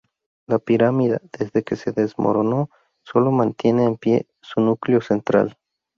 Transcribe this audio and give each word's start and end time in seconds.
La 0.47 0.57
pirámide, 0.57 1.19
desde 1.31 1.61
que 1.63 1.75
se 1.75 1.91
desmoronó, 1.91 2.71
solo 3.05 3.29
mantiene 3.29 3.83
en 3.83 3.97
pie 3.97 4.25
su 4.41 4.59
núcleo 4.59 4.99
central. 4.99 5.55